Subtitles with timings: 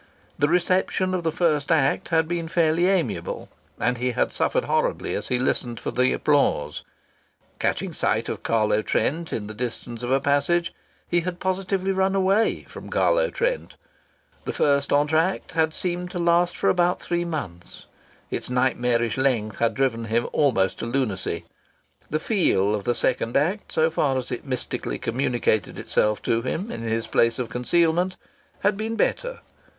[0.39, 5.13] The reception of the first act had been fairly amiable, and he had suffered horribly
[5.13, 6.81] as he listened for the applause.
[7.59, 10.73] Catching sight of Carlo Trent in the distance of a passage,
[11.07, 13.75] he had positively run away from Carlo Trent.
[14.45, 17.85] The first entr'acte had seemed to last for about three months.
[18.31, 21.45] Its nightmarish length had driven him almost to lunacy.
[22.09, 26.71] The "feel" of the second act so far as it mystically communicated itself to him
[26.71, 28.17] in his place of concealment
[28.61, 29.41] had been better.